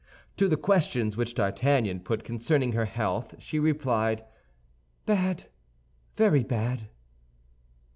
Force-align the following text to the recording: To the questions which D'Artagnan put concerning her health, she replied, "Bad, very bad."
To 0.37 0.47
the 0.47 0.57
questions 0.57 1.15
which 1.15 1.35
D'Artagnan 1.35 1.99
put 1.99 2.23
concerning 2.23 2.71
her 2.71 2.85
health, 2.85 3.35
she 3.37 3.59
replied, 3.59 4.23
"Bad, 5.05 5.43
very 6.15 6.43
bad." 6.43 6.89